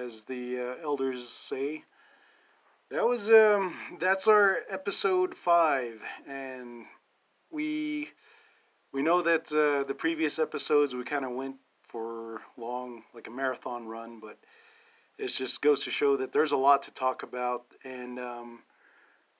[0.00, 1.84] as the uh, elders say.
[2.90, 6.84] That was um, that's our episode five, and
[7.50, 8.10] we
[8.92, 11.56] we know that uh, the previous episodes we kind of went
[11.88, 14.38] for long, like a marathon run, but
[15.18, 18.60] it just goes to show that there's a lot to talk about, and um,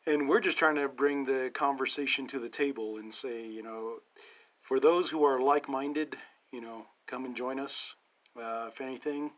[0.07, 3.99] and we're just trying to bring the conversation to the table and say, you know,
[4.63, 6.17] for those who are like-minded,
[6.53, 7.95] you know, come and join us.
[8.37, 9.31] Uh, if anything,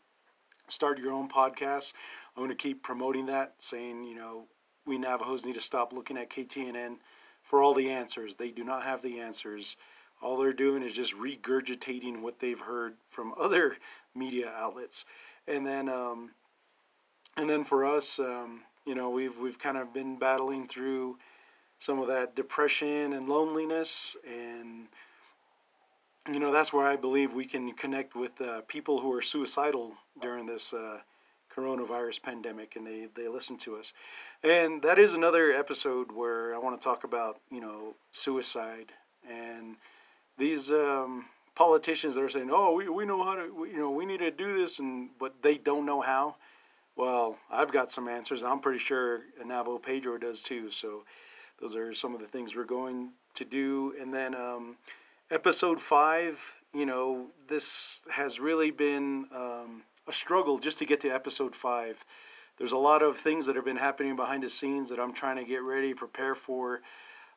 [0.68, 1.92] start your own podcast.
[2.36, 4.44] I'm going to keep promoting that, saying, you know,
[4.86, 6.96] we Navajos need to stop looking at KTNN
[7.42, 8.34] for all the answers.
[8.34, 9.76] They do not have the answers.
[10.22, 13.76] All they're doing is just regurgitating what they've heard from other
[14.14, 15.04] media outlets.
[15.48, 16.30] And then, um,
[17.36, 21.18] and then for us, um, you know, we've we've kind of been battling through
[21.78, 24.86] some of that depression and loneliness, and
[26.32, 29.92] you know, that's where I believe we can connect with uh, people who are suicidal
[30.20, 30.98] during this uh,
[31.54, 33.92] coronavirus pandemic, and they they listen to us.
[34.42, 38.92] And that is another episode where I want to talk about you know suicide
[39.28, 39.76] and
[40.38, 43.90] these um, politicians that are saying, "Oh, we, we know how to, we, you know,
[43.90, 46.36] we need to do this," and but they don't know how.
[46.96, 48.42] Well, I've got some answers.
[48.42, 50.70] I'm pretty sure Navo Pedro does too.
[50.70, 51.04] So
[51.60, 53.94] those are some of the things we're going to do.
[54.00, 54.76] And then um,
[55.30, 56.38] episode five,
[56.72, 62.04] you know, this has really been um, a struggle just to get to episode five.
[62.58, 65.36] There's a lot of things that have been happening behind the scenes that I'm trying
[65.36, 66.80] to get ready, prepare for.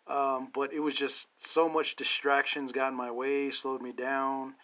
[0.07, 4.55] Um, but it was just so much distractions got in my way, slowed me down.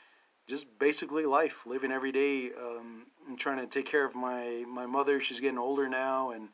[0.47, 2.51] Just basically life, living every day.
[2.57, 5.19] Um, I'm trying to take care of my my mother.
[5.19, 6.49] She's getting older now, and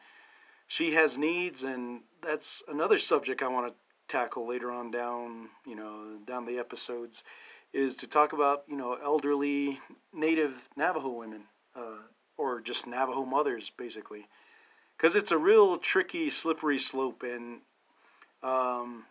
[0.67, 3.73] she has needs, and that's another subject I want to
[4.07, 7.23] tackle later on down you know down the episodes
[7.73, 9.79] is to talk about you know elderly
[10.13, 11.43] native Navajo women
[11.75, 11.99] uh,
[12.37, 14.27] or just Navajo mothers basically
[14.97, 17.61] because it's a real tricky slippery slope and
[18.43, 19.03] um,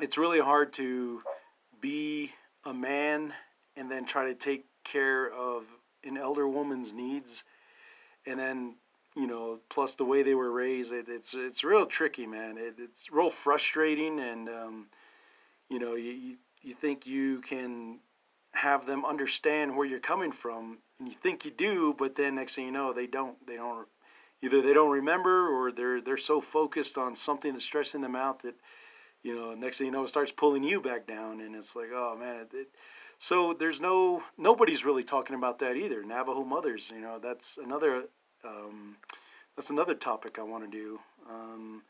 [0.00, 1.22] it's really hard to
[1.80, 2.32] be
[2.64, 3.32] a man
[3.76, 5.64] and then try to take care of
[6.04, 7.44] an elder woman's needs,
[8.26, 8.76] and then
[9.16, 12.56] you know, plus the way they were raised, it, it's it's real tricky, man.
[12.58, 14.86] It, it's real frustrating, and um,
[15.68, 18.00] you know, you, you you think you can
[18.52, 22.54] have them understand where you're coming from, and you think you do, but then next
[22.54, 23.46] thing you know, they don't.
[23.46, 23.86] They don't.
[24.42, 28.42] Either they don't remember, or they're they're so focused on something that's stressing them out
[28.42, 28.54] that,
[29.22, 31.88] you know, next thing you know, it starts pulling you back down, and it's like,
[31.92, 32.68] oh man, it, it
[33.18, 36.04] so there's no nobody's really talking about that either.
[36.04, 38.04] Navajo mothers, you know, that's another
[38.44, 38.96] um,
[39.56, 41.00] that's another topic I want to do.
[41.28, 41.82] Um,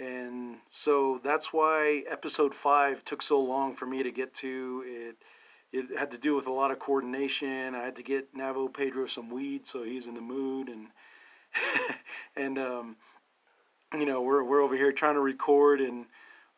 [0.00, 4.84] and so that's why episode five took so long for me to get to.
[4.86, 5.16] It
[5.70, 7.74] it had to do with a lot of coordination.
[7.74, 10.86] I had to get Navo Pedro some weed so he's in the mood, and
[12.36, 12.96] and um,
[13.92, 16.06] you know we're we're over here trying to record and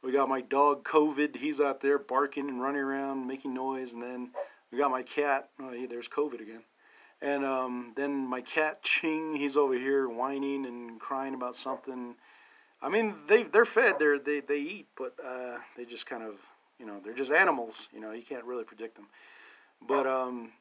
[0.02, 1.36] we got my dog COVID.
[1.36, 3.92] He's out there barking and running around, making noise.
[3.92, 4.30] And then
[4.72, 5.50] we got my cat.
[5.60, 6.62] Oh, there's COVID again.
[7.20, 12.14] And um, then my cat Ching, he's over here whining and crying about something.
[12.82, 16.34] I mean, they they're fed, they're, they they eat, but uh, they just kind of,
[16.78, 17.88] you know, they're just animals.
[17.92, 19.06] You know, you can't really predict them.
[19.86, 20.52] But um,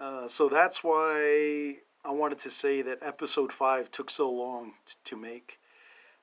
[0.00, 4.94] uh, so that's why I wanted to say that episode five took so long t-
[5.04, 5.58] to make.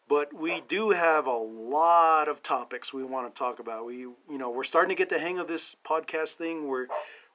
[0.10, 3.86] But we do have a lot of topics we want to talk about.
[3.86, 6.68] We, you know, we're starting to get the hang of this podcast thing.
[6.68, 6.88] We're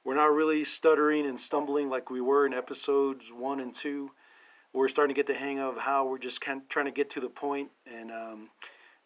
[0.03, 4.11] we're not really stuttering and stumbling like we were in episodes one and two.
[4.73, 7.09] We're starting to get the hang of how we're just kind of trying to get
[7.11, 8.49] to the point and um,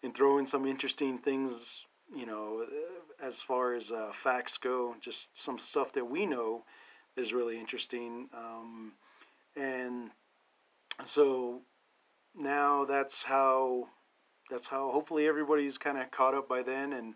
[0.04, 1.86] and throw in some interesting things.
[2.16, 2.66] You know,
[3.22, 6.64] as far as uh, facts go, just some stuff that we know
[7.16, 8.28] is really interesting.
[8.36, 8.92] Um,
[9.56, 10.12] and
[11.06, 11.62] so
[12.36, 13.88] now that's how
[14.50, 17.14] that's how hopefully everybody's kind of caught up by then and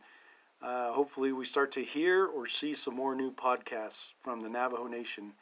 [0.62, 4.88] uh, hopefully we start to hear or see some more new podcasts from the navajo
[4.88, 5.34] nation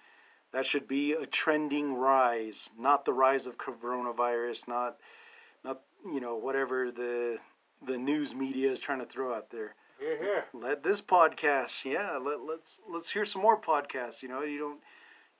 [0.55, 4.95] that should be a trending rise not the rise of coronavirus not
[5.63, 7.37] not you know whatever the
[7.85, 12.39] the news media is trying to throw out there Yeah, let this podcast yeah let,
[12.39, 14.79] let's let's hear some more podcasts you know you don't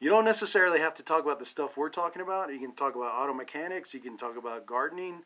[0.01, 2.51] you don't necessarily have to talk about the stuff we're talking about.
[2.51, 3.93] You can talk about auto mechanics.
[3.93, 5.23] You can talk about gardening.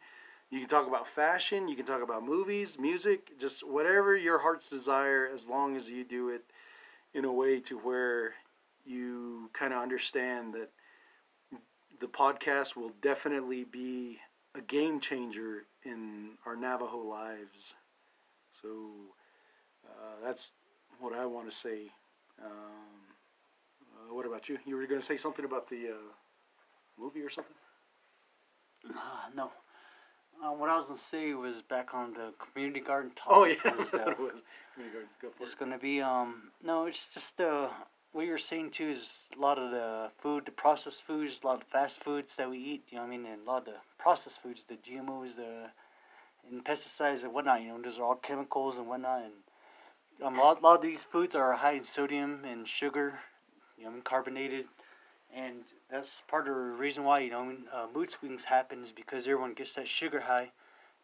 [0.51, 1.67] You can talk about fashion.
[1.67, 6.03] You can talk about movies, music, just whatever your heart's desire, as long as you
[6.03, 6.43] do it
[7.15, 8.33] in a way to where
[8.89, 10.71] you kind of understand that
[12.01, 14.19] the podcast will definitely be
[14.55, 17.73] a game changer in our Navajo lives.
[18.61, 18.69] So
[19.85, 20.51] uh, that's
[20.99, 21.91] what I want to say.
[22.43, 22.97] Um,
[23.95, 24.57] Uh, what about you?
[24.65, 26.09] You were going to say something about the uh,
[26.97, 27.55] movie or something?
[28.89, 29.51] Uh, no.
[30.43, 33.27] Uh, what I was gonna say was back on the community garden talk.
[33.35, 34.41] Oh yeah, was it was.
[34.73, 35.09] Community garden.
[35.21, 35.59] Go It's it.
[35.59, 37.69] gonna be um no, it's just uh
[38.11, 41.61] what you're saying too is a lot of the food, the processed foods, a lot
[41.61, 42.83] of fast foods that we eat.
[42.89, 45.69] You know what I mean, and a lot of the processed foods, the GMOs, the
[46.49, 47.61] and pesticides and whatnot.
[47.61, 49.23] You know, those are all chemicals and whatnot.
[49.23, 49.33] And
[50.25, 53.19] um, a lot, a lot of these foods are high in sodium and sugar.
[53.77, 54.65] You know, carbonated.
[55.33, 55.57] And
[55.91, 59.53] that's part of the reason why you know uh, mood swings happen is because everyone
[59.53, 60.51] gets that sugar high.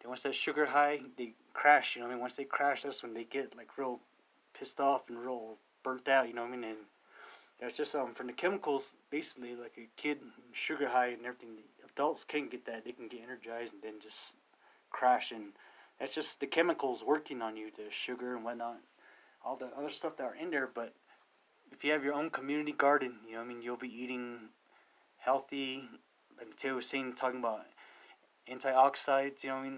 [0.01, 1.95] Then once that sugar high, they crash.
[1.95, 3.99] You know, I mean, once they crash, that's when they get like real
[4.57, 6.27] pissed off and real burnt out.
[6.27, 6.63] You know what I mean?
[6.63, 6.77] And
[7.59, 8.95] that's just um from the chemicals.
[9.09, 10.19] Basically, like a kid
[10.51, 11.57] sugar high and everything.
[11.89, 12.83] Adults can't get that.
[12.83, 14.33] They can get energized and then just
[14.89, 15.31] crash.
[15.31, 15.53] And
[15.99, 18.79] that's just the chemicals working on you, the sugar and whatnot,
[19.45, 20.69] all the other stuff that are in there.
[20.73, 20.93] But
[21.71, 24.49] if you have your own community garden, you know, I mean, you'll be eating
[25.17, 25.83] healthy.
[26.37, 27.65] Like Mateo was saying, talking about
[28.51, 29.43] antioxidants.
[29.43, 29.77] You know, what I mean,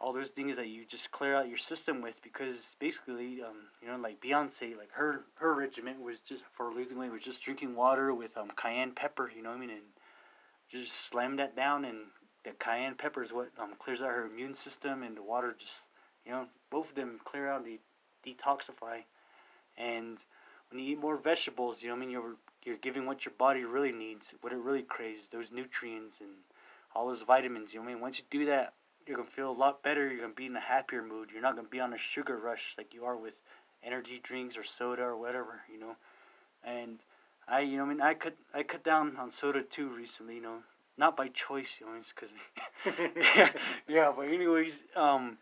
[0.00, 3.88] all those things that you just clear out your system with because basically, um, you
[3.88, 7.74] know, like Beyonce, like her her regimen was just for losing weight was just drinking
[7.74, 9.30] water with um cayenne pepper.
[9.34, 9.80] You know what I mean, and
[10.70, 11.98] just slam that down, and
[12.44, 15.80] the cayenne pepper is what um clears out her immune system, and the water just
[16.24, 17.80] you know both of them clear out the
[18.26, 19.02] detoxify,
[19.78, 20.18] and
[20.70, 23.32] when you eat more vegetables, you know what I mean, you're you're giving what your
[23.38, 26.30] body really needs, what it really craves, those nutrients and
[26.94, 27.72] all those vitamins.
[27.72, 28.02] You know what I mean?
[28.02, 28.74] Once you do that,
[29.06, 30.08] you're gonna feel a lot better.
[30.08, 31.30] You're gonna be in a happier mood.
[31.32, 33.40] You're not gonna be on a sugar rush like you are with
[33.82, 35.62] energy drinks or soda or whatever.
[35.72, 35.96] You know,
[36.64, 36.98] and
[37.48, 40.36] I, you know, I mean, I cut I cut down on soda too recently.
[40.36, 40.58] You know,
[40.98, 41.78] not by choice.
[41.80, 42.30] You know, it's because
[43.16, 43.50] yeah,
[43.88, 44.12] yeah.
[44.14, 45.38] But anyways, um,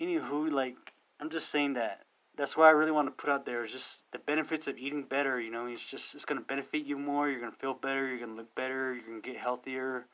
[0.00, 0.76] anywho, like
[1.20, 2.04] I'm just saying that
[2.38, 5.02] that's why I really want to put out there is just the benefits of eating
[5.02, 5.40] better.
[5.40, 7.28] You know, it's just it's gonna benefit you more.
[7.28, 8.06] You're gonna feel better.
[8.06, 8.94] You're gonna look better.
[8.94, 10.06] You're gonna get healthier.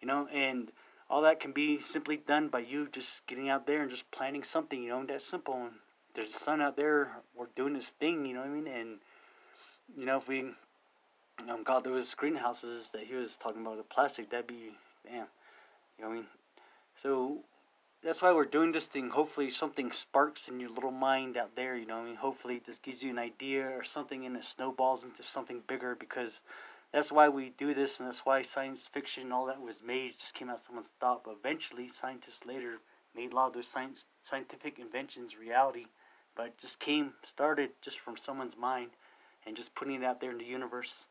[0.00, 0.70] You know, and
[1.10, 4.42] all that can be simply done by you just getting out there and just planting
[4.42, 4.82] something.
[4.82, 5.54] You know, that's simple.
[5.54, 5.72] And
[6.14, 7.10] there's a sun out there.
[7.36, 8.24] We're doing this thing.
[8.24, 8.66] You know what I mean?
[8.66, 8.98] And
[9.96, 10.50] you know, if we
[11.48, 14.72] um, got those greenhouses that he was talking about, the plastic, that'd be
[15.06, 15.26] damn.
[15.98, 16.26] You know what I mean?
[17.02, 17.38] So
[18.02, 19.10] that's why we're doing this thing.
[19.10, 21.76] Hopefully, something sparks in your little mind out there.
[21.76, 24.44] You know, what I mean, hopefully, this gives you an idea or something, and it
[24.44, 25.96] snowballs into something bigger.
[25.98, 26.40] Because
[26.94, 30.12] that's why we do this, and that's why science fiction and all that was made.
[30.18, 32.76] Just came out of someone's thought, but eventually, scientists later
[33.14, 35.86] made a lot of those science, scientific inventions reality.
[36.36, 38.90] But it just came started just from someone's mind,
[39.44, 41.06] and just putting it out there in the universe.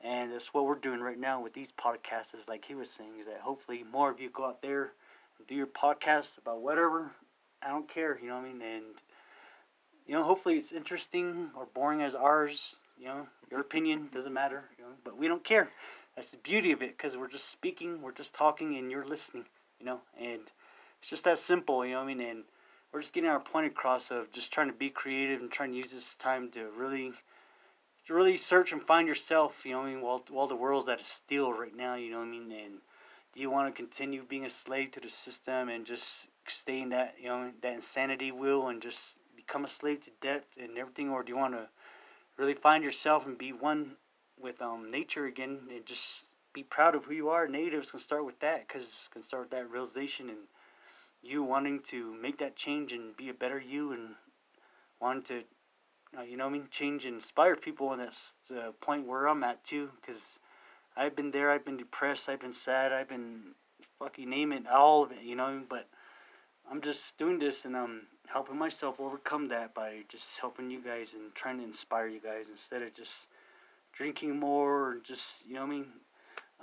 [0.00, 2.34] And that's what we're doing right now with these podcasts.
[2.34, 4.92] Is like he was saying, is that hopefully more of you go out there
[5.46, 7.10] do your podcast about whatever.
[7.62, 8.62] I don't care, you know what I mean?
[8.62, 8.84] And,
[10.06, 12.76] you know, hopefully it's interesting or boring as ours.
[12.98, 15.70] You know, your opinion doesn't matter, you know, but we don't care.
[16.14, 19.44] That's the beauty of it because we're just speaking, we're just talking, and you're listening,
[19.78, 20.40] you know, and
[21.00, 22.20] it's just that simple, you know what I mean?
[22.20, 22.44] And
[22.92, 25.76] we're just getting our point across of just trying to be creative and trying to
[25.76, 27.12] use this time to really,
[28.06, 30.00] to really search and find yourself, you know I mean?
[30.00, 32.50] While, while the world's at a still right now, you know what I mean?
[32.52, 32.78] And,
[33.36, 36.88] do you want to continue being a slave to the system and just stay in
[36.88, 41.10] that you know that insanity wheel and just become a slave to debt and everything
[41.10, 41.68] or do you want to
[42.38, 43.92] really find yourself and be one
[44.40, 48.24] with um nature again and just be proud of who you are natives can start
[48.24, 50.38] with that because can start with that realization and
[51.22, 54.10] you wanting to make that change and be a better you and
[55.00, 55.42] wanting to
[56.18, 59.26] uh, you know what I mean change and inspire people and that's the point where
[59.26, 60.38] I'm at too because
[60.96, 61.50] I've been there.
[61.50, 62.28] I've been depressed.
[62.28, 62.92] I've been sad.
[62.92, 63.54] I've been
[63.98, 65.62] fucking name it, all of it, you know.
[65.68, 65.88] But
[66.70, 71.14] I'm just doing this and I'm helping myself overcome that by just helping you guys
[71.14, 73.28] and trying to inspire you guys instead of just
[73.92, 75.86] drinking more or just you know I mean.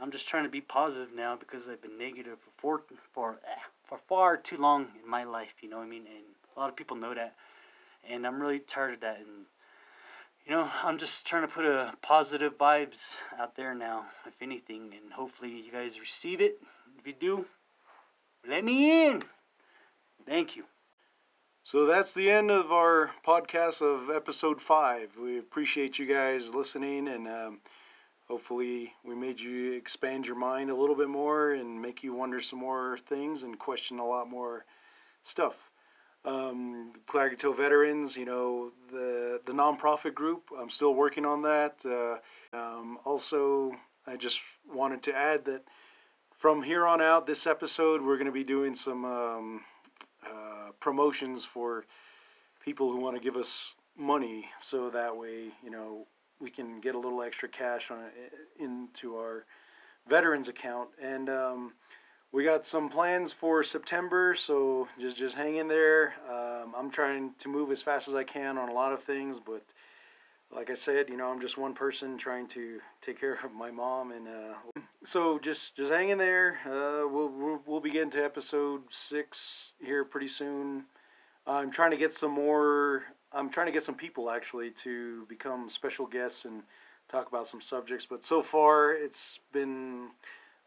[0.01, 3.62] I'm just trying to be positive now because I've been negative for for for, eh,
[3.88, 5.53] for far too long in my life.
[5.62, 7.36] You know I mean, and a lot of people know that,
[8.10, 9.46] and I'm really tired of that and
[10.46, 14.93] you know, I'm just trying to put a positive vibes out there now, if anything,
[14.93, 16.60] and hopefully you guys receive it.
[17.00, 17.46] If you do,
[18.48, 19.24] let me in.
[20.25, 20.65] Thank you.
[21.65, 25.12] So that's the end of our podcast of episode five.
[25.17, 27.60] We appreciate you guys listening, and um,
[28.27, 32.41] hopefully, we made you expand your mind a little bit more and make you wonder
[32.41, 34.65] some more things and question a lot more
[35.24, 35.53] stuff.
[36.25, 40.50] Um, Klagetoh Veterans, you know, the the nonprofit group.
[40.60, 41.75] I'm still working on that.
[41.86, 42.17] Uh,
[42.58, 43.72] um, also,
[44.05, 45.63] I just wanted to add that
[46.38, 49.62] from here on out, this episode, we're going to be doing some um,
[50.25, 51.86] uh, promotions for
[52.63, 56.08] people who want to give us money, so that way, you know,
[56.39, 58.00] we can get a little extra cash on
[58.60, 59.46] into our
[60.08, 60.89] veterans account.
[61.01, 61.74] And um,
[62.32, 66.13] we got some plans for September, so just just hang in there.
[66.30, 69.39] Um, I'm trying to move as fast as I can on a lot of things,
[69.39, 69.63] but
[70.55, 73.72] like I said, you know, I'm just one person trying to take care of my
[73.72, 76.60] mom, and uh, so just just hang in there.
[76.65, 80.86] Uh, we'll, we'll we'll be getting to episode six here pretty soon.
[81.45, 83.03] I'm trying to get some more.
[83.31, 86.63] I'm trying to get some people actually to become special guests and
[87.10, 88.05] talk about some subjects.
[88.05, 90.10] But so far, it's been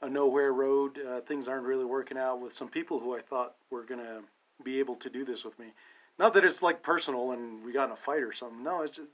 [0.03, 0.99] a nowhere road.
[0.99, 4.21] Uh, things aren't really working out with some people who I thought were gonna
[4.65, 5.73] be able to do this with me.
[6.19, 8.63] Not that it's like personal and we got in a fight or something.
[8.63, 9.09] No, it's just,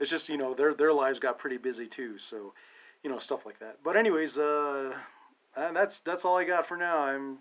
[0.00, 2.18] it's just you know their their lives got pretty busy too.
[2.18, 2.54] So,
[3.02, 3.78] you know stuff like that.
[3.84, 4.92] But anyways, uh,
[5.54, 6.98] that's that's all I got for now.
[6.98, 7.38] I'm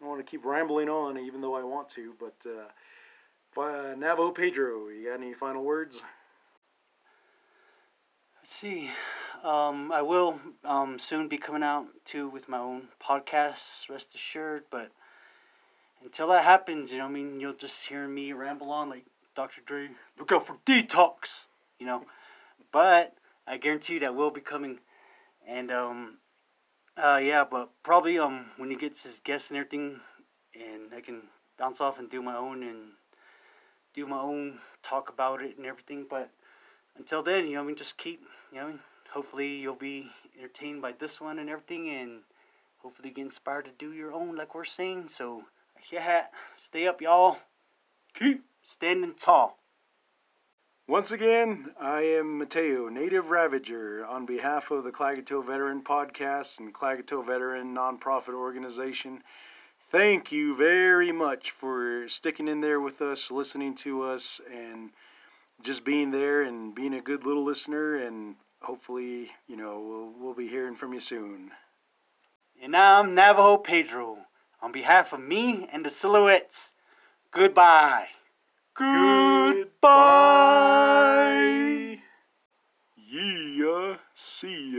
[0.00, 2.14] I want to keep rambling on, even though I want to.
[2.18, 6.02] But uh, uh, Navajo Pedro, you got any final words?
[8.36, 8.90] Let's see.
[9.42, 14.64] Um, I will um, soon be coming out too with my own podcast, rest assured.
[14.70, 14.90] But
[16.04, 19.04] until that happens, you know, I mean, you'll just hear me ramble on like
[19.34, 19.60] Dr.
[19.64, 21.46] Dre, look out for detox,
[21.78, 22.04] you know.
[22.72, 23.14] But
[23.46, 24.78] I guarantee you that will be coming.
[25.46, 26.18] And, um,
[26.96, 30.00] uh, yeah, but probably um when he gets his guests and everything,
[30.54, 31.22] and I can
[31.58, 32.92] bounce off and do my own and
[33.94, 36.06] do my own talk about it and everything.
[36.08, 36.30] But
[36.96, 38.78] until then, you know, I mean, just keep, you know,
[39.12, 42.20] hopefully you'll be entertained by this one and everything, and
[42.78, 45.08] hopefully get inspired to do your own, like we're saying.
[45.08, 45.44] So,
[45.90, 47.38] yeah, stay up, y'all.
[48.14, 49.57] Keep standing tall.
[50.88, 56.72] Once again, I am Mateo, Native Ravager, on behalf of the Klagetoh Veteran Podcast and
[56.72, 59.22] Klagetoh Veteran Nonprofit Organization.
[59.92, 64.88] Thank you very much for sticking in there with us, listening to us, and
[65.62, 67.96] just being there and being a good little listener.
[67.96, 71.50] And hopefully, you know, we'll, we'll be hearing from you soon.
[72.62, 74.20] And I'm Navajo Pedro.
[74.62, 76.72] On behalf of me and the Silhouettes,
[77.30, 78.08] goodbye.
[78.78, 79.68] Goodbye.
[82.96, 83.96] Yeah.
[84.14, 84.78] See